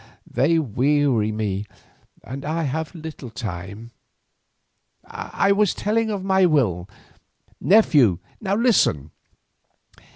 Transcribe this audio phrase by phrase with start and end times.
[0.25, 1.67] They weary me
[2.23, 3.91] and I have little time.
[5.05, 6.89] I was telling of my will.
[7.59, 9.11] Nephew, listen.